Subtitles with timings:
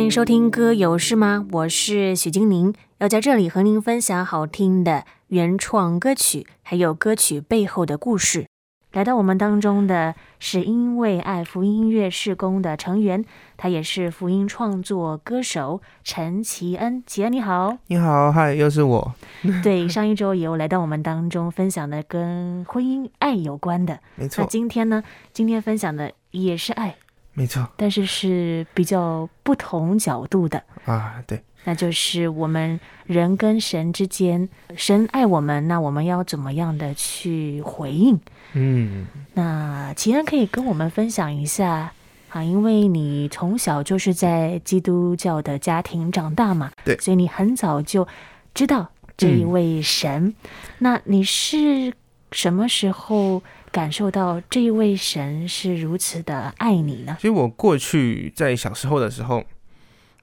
[0.00, 8.46] 欢迎收听《歌有事吗》，我是许金宁，要在这里和您分享好听的原创歌曲，还有歌曲背后的故事。
[8.92, 13.22] 来到我们当中的是因为爱福音音乐事工的成员，
[13.58, 17.04] 他也是福音创作歌手陈奇恩。
[17.06, 19.14] 奇恩你好，你好，嗨，又是我。
[19.62, 24.42] 对，上一周也有来到我们当中分享的跟婚姻爱有关的，没错。
[24.42, 25.04] 那今天呢？
[25.34, 26.96] 今天分享的也是爱，
[27.40, 31.42] 没错，但是是比较不同角度的啊，对。
[31.64, 38.20] 那就是我们人跟神之间，神爱我们，那我们要怎么样的去回应？
[38.52, 41.90] 嗯，那奇恩可以跟我们分享一下
[42.28, 48.06] 啊，因为你从小就是在基督教的家庭长大嘛，对，所以你很早就
[48.52, 50.26] 知道这一位神。
[50.26, 50.34] 嗯，
[50.78, 51.92] 那你是
[52.32, 57.16] 什么时候感受到这一位神是如此的爱你呢？
[57.20, 59.44] 其实我过去在小时候的时候。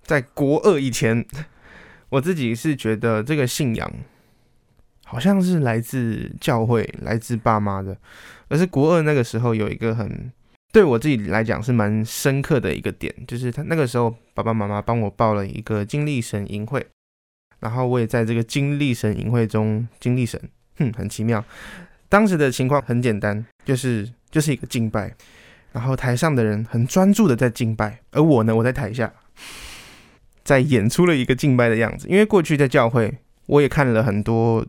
[0.03, 1.25] 在国二以前，
[2.07, 3.91] 我自己是觉得这个信仰
[5.03, 7.97] 好像是来自教会、来自爸妈的，
[8.47, 10.31] 而是国二那个时候有一个很
[10.71, 16.87] 对我自己来讲是蛮深刻的一个点，就是他那个时候爸爸妈妈帮我报了一个经历神营会，
[17.59, 20.41] 然后我也在这个经历神营会中经历神，
[20.77, 21.43] 哼，很奇妙。
[22.09, 25.13] 当时的情况很简单，就是就是一个敬拜，
[25.71, 29.11] 然后台上的人很专注的在敬拜，而我呢，我在台下。
[30.43, 33.13] 在演出了一个敬拜的样子，因为过去在教会，
[33.47, 34.65] 我也看了很多，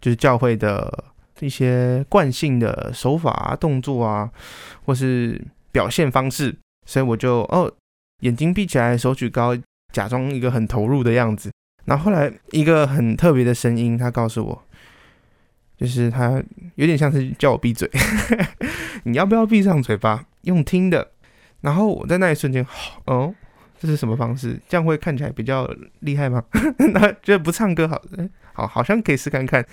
[0.00, 1.04] 就是教会的
[1.40, 4.30] 一些惯性的手法啊、动作啊，
[4.86, 5.38] 或是
[5.70, 7.70] 表现方式，所以我就哦，
[8.20, 9.54] 眼睛闭起来，手举高，
[9.92, 11.50] 假装一个很投入的样子。
[11.84, 14.62] 然后后来一个很特别的声音，他告诉我，
[15.78, 16.42] 就是他
[16.74, 17.88] 有点像是叫我闭嘴，
[19.04, 21.12] 你要不要闭上嘴巴，用听的？
[21.60, 22.66] 然后我在那一瞬间，
[23.06, 23.34] 哦。
[23.80, 24.58] 这是什么方式？
[24.68, 25.64] 这样会看起来比较
[26.00, 26.42] 厉害吗？
[26.92, 28.02] 那就不唱歌好，
[28.52, 29.64] 好，好像可以试看看。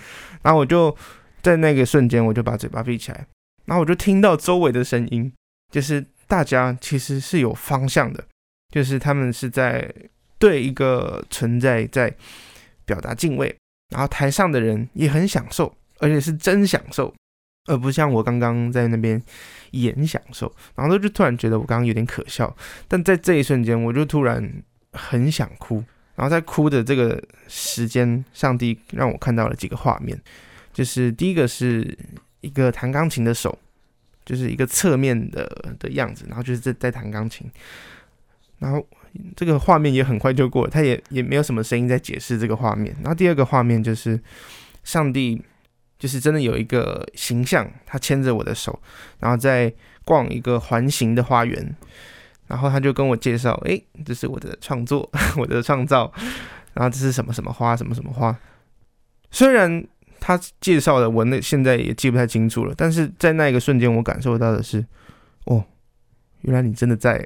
[0.42, 0.96] 然后我就
[1.42, 3.26] 在那个瞬间，我就把嘴巴闭起来，
[3.64, 5.32] 然后我就听到周围的声音，
[5.72, 8.24] 就是大家其实是有方向的，
[8.72, 9.92] 就是他们是在
[10.38, 12.14] 对一个存在在
[12.84, 13.52] 表达敬畏，
[13.90, 17.14] 然后台上的人也很享受，而且是真享受。
[17.68, 19.20] 而不像我刚刚在那边
[19.72, 24.62] 演享受，然后就突然觉得我刚刚有点可笑，但在这一瞬间，我就突然
[24.92, 25.82] 很想哭，
[26.14, 30.16] 然后在哭的这个时间，上帝让我看到了几个画面，
[30.72, 31.98] 就是第一个是
[32.40, 33.58] 一个弹钢琴的手，
[34.24, 37.50] 就是一个侧面的的样子，然后就是在在弹钢琴，
[38.60, 38.86] 然后
[39.34, 44.20] 这个画面也很快就过了，他也也没有什么声音在解释这个画面，然后第二个画面就是
[44.84, 45.42] 上帝。
[45.98, 48.78] 就是真的有一个形象，他牵着我的手，
[49.20, 49.72] 然后在
[50.04, 51.76] 逛一个环形的花园，
[52.46, 56.12] 然后他就跟我介绍，诶，这是我的创作， 我的创造，
[56.74, 58.36] 然后这是什么什么花，什么什么花。
[59.30, 59.84] 虽然
[60.20, 64.84] 他介绍的我那现在也记不太清楚了，但是在那一个瞬间，我感受到的是，
[65.44, 65.64] 哦。
[66.42, 67.20] 原来你真的在，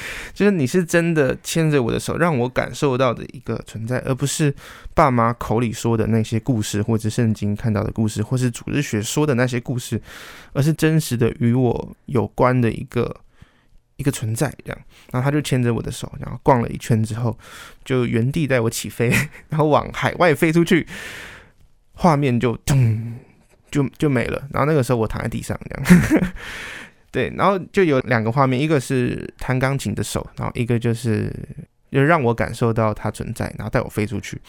[0.34, 4.54] 就是你是真的牵着我的手，让我感受到的一个存在，而不是
[4.94, 10.00] 爸妈口里说的那些故事，或者圣经看到的故事，或是组织学说的那些故事，
[10.52, 13.14] 而是真实的与我有关的一个
[13.96, 14.52] 一个存在。
[14.64, 14.78] 这样，
[15.12, 17.38] 然后他就牵着我的手，然后逛了一圈之后，
[17.84, 19.10] 就原地带我起飞，
[19.48, 20.86] 然后往海外飞出去，
[21.94, 23.14] 画面就咚
[23.70, 24.48] 就就没了。
[24.52, 26.32] 然后那个时候我躺在地上，这样。
[27.12, 31.30] 对，然后就有两个画面，一个是弹钢琴的手，然后一个就是
[31.90, 34.40] 就让我感受到它存在，然后带我飞出去。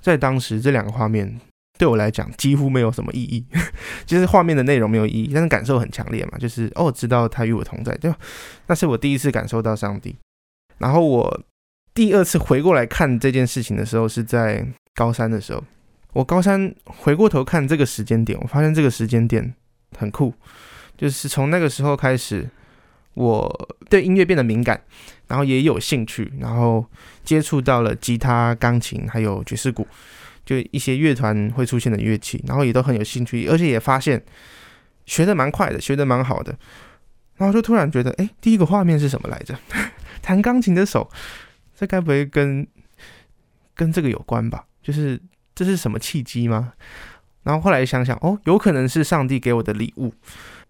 [0.00, 1.38] 在当时，这两个画面
[1.78, 3.44] 对我来讲几乎没有什么意义，
[4.06, 8.12] 就是画面的内容没有意义，但是感受很强烈嘛，就是哦，知道他与我同在，就
[8.66, 10.16] 那是我第一次感受到上帝。
[10.78, 11.42] 然后我
[11.92, 15.62] 第二次回过来看这件事情的时候，是在高三的时候。
[16.14, 19.54] 我高三回过头看这个时间点，我发现这个时间点
[19.96, 20.34] 很酷。
[20.96, 22.48] 就是从那个时候开始，
[23.14, 24.80] 我对音乐变得敏感，
[25.26, 26.84] 然后也有兴趣，然后
[27.24, 29.86] 接触到了吉他、钢琴，还有爵士鼓，
[30.44, 34.22] 就一些乐团会出现的乐器，然后也都很有兴趣，而且也发现
[35.06, 36.56] 学得蛮快的，学得蛮好的，
[37.36, 39.58] 然后就突然觉得，哎，第一个画面是什么来着？
[40.22, 41.10] 弹钢琴的手，
[41.76, 42.66] 这该不会跟
[43.74, 44.64] 跟这个有关吧？
[44.82, 45.20] 就是
[45.54, 46.72] 这是什么契机吗？
[47.42, 50.14] 然后后来想想，哦，有可能是上帝给我的礼物。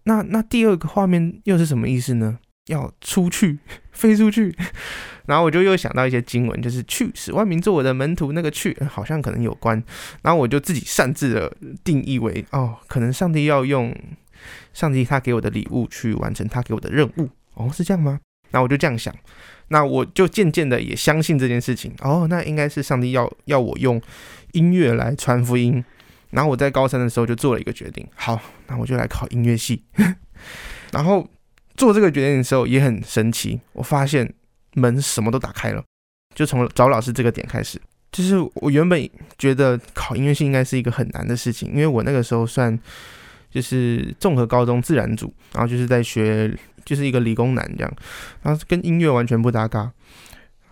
[0.03, 2.39] 那那第二个画面又是什么意思呢？
[2.67, 3.59] 要出去，
[3.91, 4.55] 飞出去，
[5.27, 9.83] 然后我就又想到一些经文，就是去使万民做我的门徒，那个去好像可能有关，
[10.21, 11.53] 然后我就自己擅自的
[11.83, 13.93] 定义为哦，可能上帝要用
[14.73, 18.19] 上帝他给我的礼物去完成他给我的任务哦，是这样吗？
[18.51, 19.13] 那我就这样想，
[19.67, 21.93] 那我就渐渐的也相信这件事情。
[21.99, 24.01] 哦，那应该是上帝要要我用
[24.53, 25.83] 音乐来传福音。
[26.33, 29.83] 然后我在高三的时候就做了一个决定，好，那我就来考音乐系。
[30.91, 31.27] 然后
[31.75, 34.33] 做这个决定的时候也很神奇，我发现
[34.73, 35.83] 门什么都打开了，
[36.33, 37.79] 就从找老师这个点开始。
[38.11, 42.77] 就是我原本觉得考音乐系应该是一个很难的事情，因为我那个时候算
[43.49, 46.55] 就是综合高中自然组，然后就是在学
[46.85, 47.93] 就是一个理工男这样，
[48.41, 49.91] 然后跟音乐完全不搭嘎。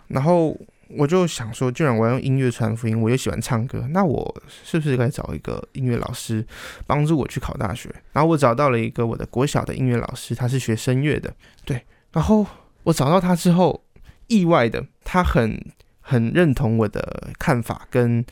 [0.08, 0.56] 然后
[0.98, 6.46] 我就想说，既然我要用音乐传福音，我又喜欢唱歌，那我是不是该找一个音乐老师
[6.86, 7.90] 帮助我去考大学？
[8.14, 11.34] 然后我找到了一个我的国小的音乐老师，他是学声乐的，
[11.66, 11.82] 对。
[12.12, 12.46] 然后
[12.84, 13.84] 我找到他之后，
[14.28, 15.60] 意外的他很。
[16.04, 18.26] 很认同我的看法，跟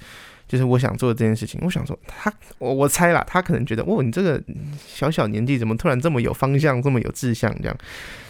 [0.47, 1.61] 就是我想做的这件事情。
[1.63, 4.43] 我想说他，我我猜啦，他可能觉得，哦，你这个
[4.85, 7.77] 小小年纪怎么突然这么有方向，这么有志向这样。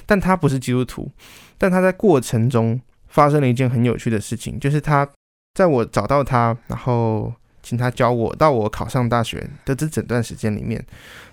[0.06, 1.10] 但他不是基督徒，
[1.58, 5.08] 但他在过程中发生了一件很有趣的事情，就是他
[5.54, 10.84] 在我找到他，然后请他教我，到我考上大学的这整段时间里面，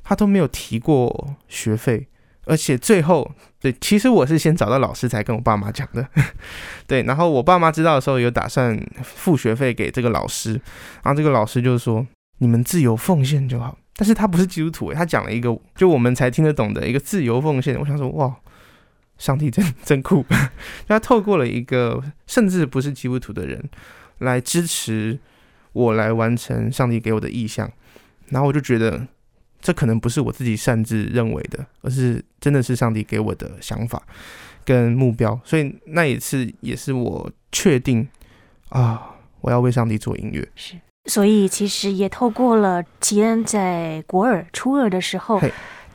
[0.02, 2.08] 他都没有提过学费。
[2.48, 3.28] 而且最后，
[3.58, 6.08] 对，其实我是先找到老师才跟我爸妈讲的，
[6.86, 10.52] 对，然后我爸妈知道的时候有打算付学费给这个老师，
[11.02, 12.06] 然后这个老师就说，
[12.38, 18.32] 你们自由奉献就好，但是他不是基督徒，他讲了一个就我们才听得懂的一个自由奉献，我想说哇，
[19.18, 20.24] 上帝真真酷，
[20.88, 23.62] 他透过了一个甚至不是基督徒的人
[24.18, 25.18] 来支持
[25.72, 27.70] 我来完成上帝给我的意向，
[28.28, 29.06] 然后我就觉得。
[29.58, 34.00] 这可能不是我自己擅自认为的，而是真的是上帝给我的想法
[34.64, 35.40] 跟目标。
[35.44, 38.06] 所以那一次也是我确定
[38.68, 40.46] 啊，我要为上帝做音乐。
[40.54, 40.76] 是，
[41.06, 45.40] 所以其实也透过了吉恩在国二初二的时候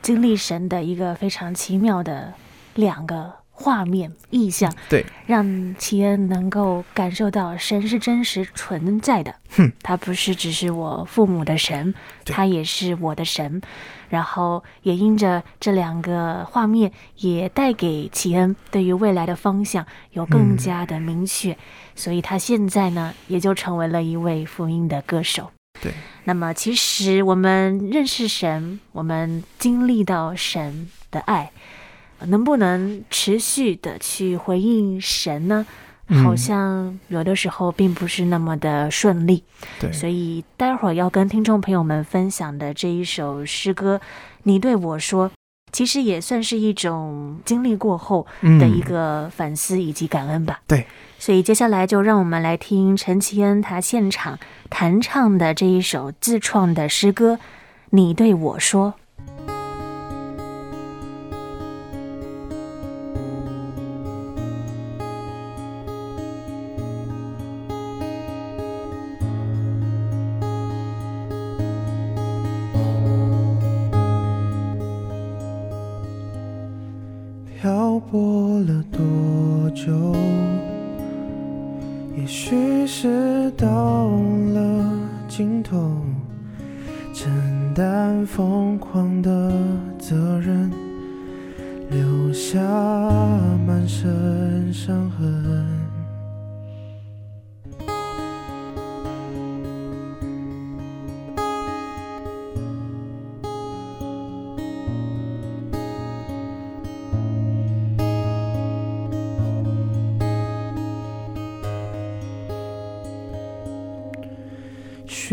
[0.02, 2.34] 经历神的一个非常奇妙的
[2.74, 3.32] 两个。
[3.54, 9.32] 画面、意象，对，让齐恩能够感受到神是真实存在的。
[9.50, 13.60] 哼，他不是只是我父母的神，他也是我的神。
[14.08, 21.52] 然后也因着这两个画面，也带给齐恩对于未来的方向有更加的明确。
[21.52, 21.56] 嗯，
[21.94, 25.52] 所以他现在呢，也就成为了一位福音的歌手。
[25.80, 25.92] 对，
[26.24, 31.52] 那么其实我们认识神，我们经历到神的爱。
[32.26, 35.66] 能不能持续的去回应神呢？
[36.24, 39.42] 好像有的时候并不是那么的顺利。
[39.80, 43.98] 对，所以待会儿要跟听众朋友们分享的这一首诗歌，
[44.42, 45.30] 你对我说，
[45.70, 50.60] 其实也算是一种经历过后的一个反思以及感恩吧。
[50.66, 50.86] 对，
[51.18, 57.38] 所以接下来就让我们来听陈绮恩她现场弹唱的这一首自创的诗歌，
[57.90, 58.94] 你对我说。
[78.90, 79.11] lado.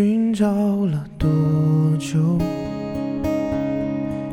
[0.01, 0.49] 寻找
[0.85, 1.27] 了多
[1.99, 2.37] 久？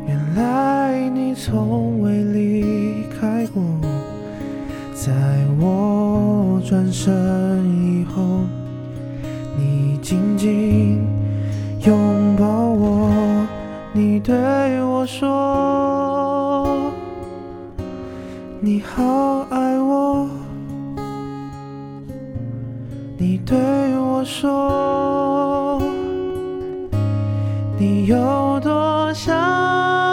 [0.07, 3.61] 原来你从未离开过。
[4.93, 5.11] 在
[5.59, 7.76] 我转身
[27.79, 30.06] 你有多想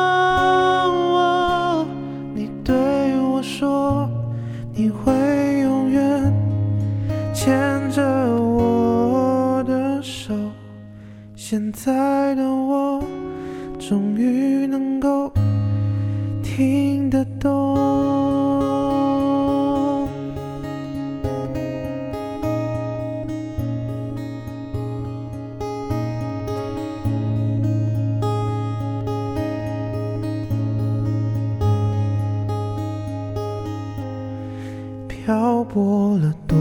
[35.24, 36.58] 漂泊了多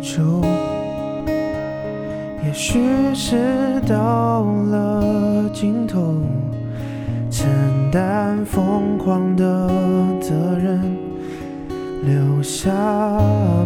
[0.00, 0.40] 久？
[2.42, 2.80] 也许
[3.14, 6.14] 是到了尽头，
[7.30, 7.46] 承
[7.92, 9.68] 担疯狂的
[10.18, 10.80] 责任，
[12.02, 12.70] 留下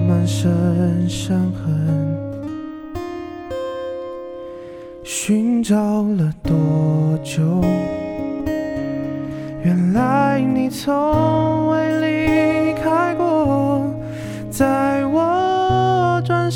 [0.08, 2.18] 满身伤痕。
[5.04, 7.60] 寻找了多久？
[9.62, 11.83] 原来你从未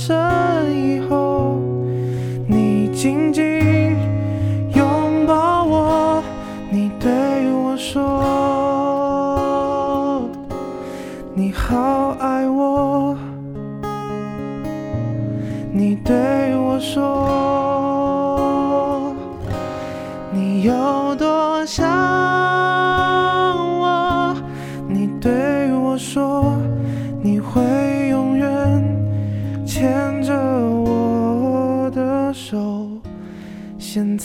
[0.00, 0.16] 身
[0.72, 1.60] 以后，
[2.46, 3.47] 你静静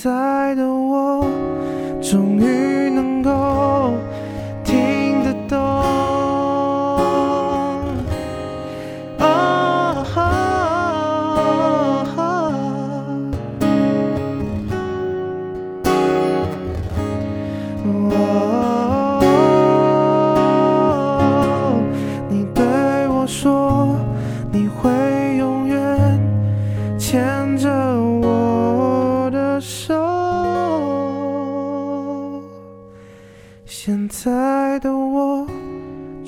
[0.04, 1.26] 在的我
[2.02, 3.94] 终于能够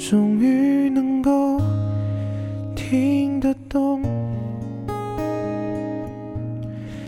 [0.08, 1.60] 终于能够
[2.76, 4.04] 听得懂，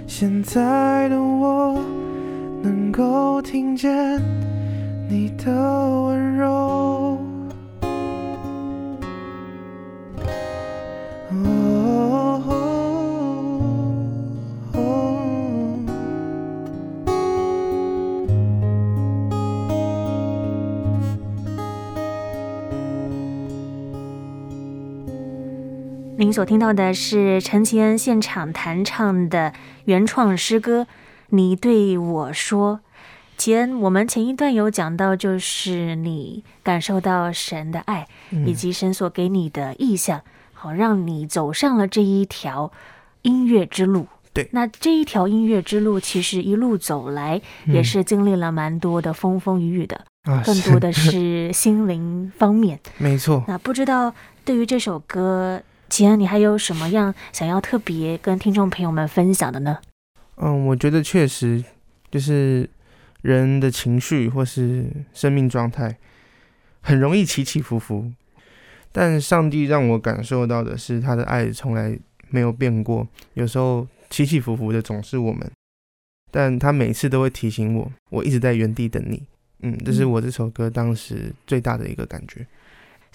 [0.08, 1.80] 现在的我
[2.64, 4.20] 能够听见
[5.08, 5.54] 你的
[26.38, 29.54] 所听到的是陈其恩现场弹唱的
[29.86, 30.84] 原创诗歌
[31.30, 32.76] 《你对我说》。
[33.38, 38.08] 其恩，我们前一段有讲到，就是你感受到神的爱，
[38.46, 40.22] 以及神所给你的意象，
[40.54, 42.72] 好让你走上了这一条
[43.24, 44.06] 音乐之路。
[44.32, 50.06] 对，那这一条音乐之路，其实一路走来，也是经历了蛮多的风风雨雨的，
[50.46, 52.80] 更多的是心灵方面。
[53.00, 53.44] 没错。
[53.48, 54.14] 那不知道
[54.46, 55.60] 对于这首歌。
[55.90, 59.80] 綺恩，你还有什么样想要特别跟听众朋友们分享的呢？
[60.36, 61.64] 嗯，我觉得确实
[62.12, 62.70] 就是
[63.22, 65.98] 人的情绪或是生命状态
[66.82, 68.12] 很容易起起伏伏，
[68.92, 71.98] 但上帝让我感受到的是他的爱从来
[72.30, 73.08] 没有变过。
[73.34, 75.52] 有时候起起伏伏的总是我们，
[76.32, 79.24] 但他每次都会提醒我，我一直在原地等你。
[79.64, 82.46] 嗯，这是我这首歌当时最大的一个感觉。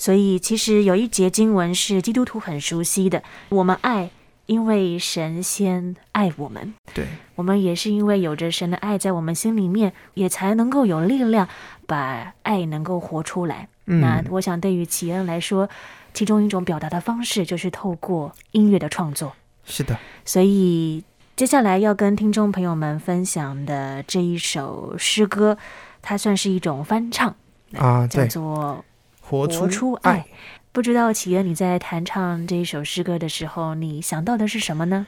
[0.03, 4.11] 所以，其实有一节经文是基督徒很熟悉的：我们爱，
[4.47, 6.75] 因为神先爱我们。
[6.93, 7.07] 对，
[7.37, 11.49] 我们也是因为有着神的爱在我们心里面，也才能够有力量
[11.87, 13.69] 把爱能够活出来。
[13.87, 15.69] 嗯、那我想，对于启恩来说，
[16.13, 19.33] 其中一种表达的方式就是透过音乐的创作。
[19.65, 19.97] 是的。
[20.25, 21.05] 所以，
[21.37, 25.57] 接下来要跟听众朋友们分享的这一首诗歌，
[26.03, 27.33] 它算是一种翻唱
[27.77, 28.85] 啊，叫做。
[29.33, 30.27] 活出，爱，
[30.73, 35.07] 不知道启恩你在弹唱这一首诗歌的时候，你想到的是什么呢？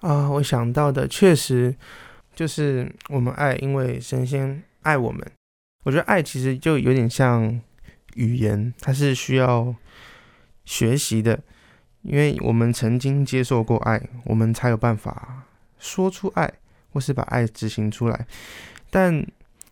[0.00, 1.74] 啊、呃，我想到的确实
[2.34, 5.26] 就是我们爱，因为神仙爱我们。
[5.84, 7.58] 我觉得爱其实就有点像
[8.16, 9.74] 语言，它是需要
[10.66, 11.40] 学习的，
[12.02, 15.44] 因为我们曾经接受过爱，我们才有办法
[15.78, 16.52] 说出爱，
[16.92, 18.26] 或是把爱执行出来。
[18.90, 19.26] 但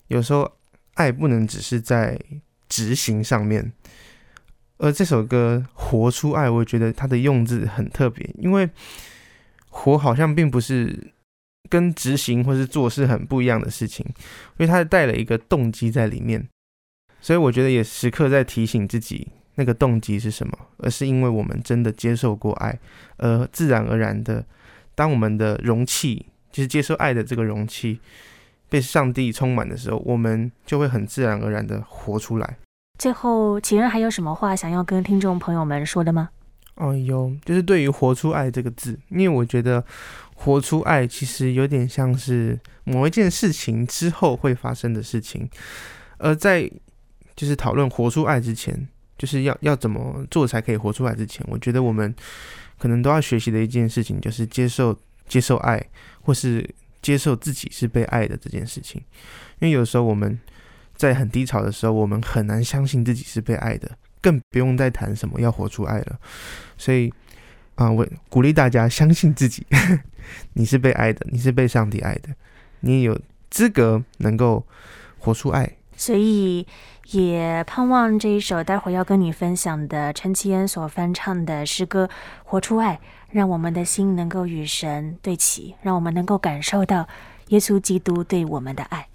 [0.07, 0.51] 有时候
[0.95, 2.19] 爱不能只是在
[2.77, 3.73] 执行上面，
[4.77, 8.69] 而这首歌《活出爱》，我觉得它的用字很特别，因为
[9.69, 11.11] “活”好像并不是
[11.71, 14.05] 跟执行或是做事很不一样的事情，
[14.57, 16.47] 因为它带了一个动机在里面，
[17.19, 22.77] 所以我觉得也时刻在提醒自己，那个动机是什么，而是因为我们真的接受过爱，
[23.17, 24.45] 而自然而然的，
[24.93, 27.99] 当我们的容器，就是接受爱的这个容器。
[28.69, 32.57] 被上帝充满的时候，我们就会很自然而然的活出来。
[32.97, 36.29] 最后，綺恩还有什么话想要跟听众朋友们说的吗？
[36.75, 39.83] 哦，有，就是对于“活出爱”这个字，因为我觉得
[40.35, 45.49] “活出爱”其实有点像是某一件事情之后会发生的事情。
[46.17, 46.69] 而在
[47.35, 48.87] 就是讨论“活出爱”之前，
[49.17, 52.13] 就是要要怎么做才可以活出来之前，我觉得我们
[52.77, 54.95] 可能都要学习的一件事情，就是接受
[55.27, 55.83] 接受爱，
[56.21, 56.67] 或是
[57.01, 59.01] 接受自己是被爱的这件事情。
[59.59, 60.39] 因为有时候我们
[60.97, 63.89] 在很低潮的时候，我们很难相信自己是被爱的，
[64.21, 66.19] 更不用再谈什么要活出爱了。
[66.77, 67.13] 所以
[67.75, 69.65] 啊，我鼓励大家相信自己，
[70.53, 72.29] 你是被爱的，你是被上帝爱的，
[72.81, 73.17] 你也有
[73.49, 74.65] 资格能够
[75.19, 75.71] 活出爱。
[75.95, 76.65] 所以
[77.11, 82.05] 也盼望这一首待会要跟你分享的陈綺恩所翻唱的诗歌
[82.43, 82.95] 《活出爱》，
[83.31, 87.07] 让我们的心能够与神对齐，让我们能够感受到
[87.47, 89.07] 耶稣基督对我们的爱。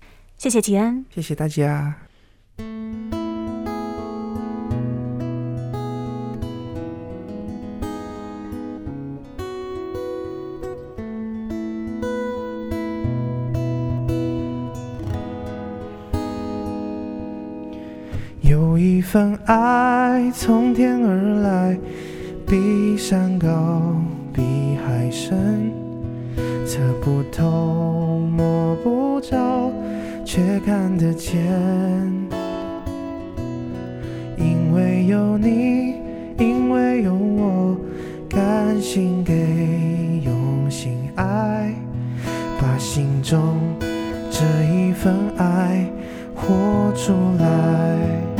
[0.43, 1.95] 谢谢吉恩，谢谢大家。
[18.41, 21.79] 有一份爱从天而来，
[22.45, 23.81] 比山高，
[24.33, 24.43] 比
[24.85, 25.73] 海深，
[26.67, 29.71] 测不透，摸不着，
[30.25, 31.41] 却看得见。
[34.39, 35.95] 因为有你，
[36.39, 37.77] 因为有我，
[38.29, 39.35] 甘心给，
[40.25, 41.73] 用心爱，
[42.61, 43.59] 把心中
[44.31, 45.87] 这一份爱
[46.35, 48.32] 活出来。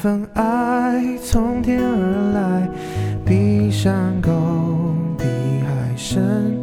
[0.00, 2.66] 份爱从天而来，
[3.22, 4.32] 比山高，
[5.18, 5.24] 比
[5.62, 6.56] 海深，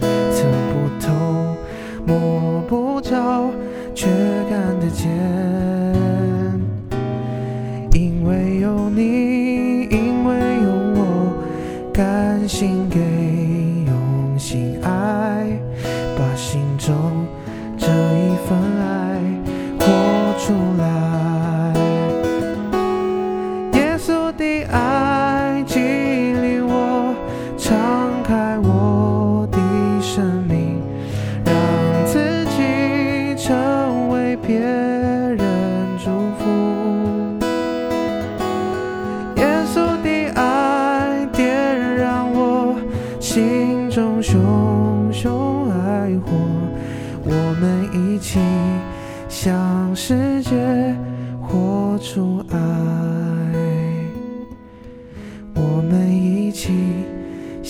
[0.00, 1.12] 测不透，
[2.06, 3.50] 摸不着，
[3.96, 4.06] 却
[4.48, 5.33] 看得见。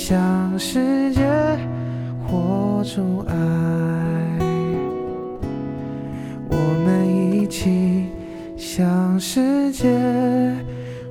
[0.06, 1.22] 向世界
[2.28, 3.34] 活出爱。
[6.50, 8.10] 我们一起
[8.54, 9.88] 向世界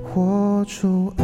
[0.04, 1.23] 活出爱。